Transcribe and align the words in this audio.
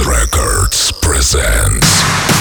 Records 0.00 0.90
presents 1.02 2.31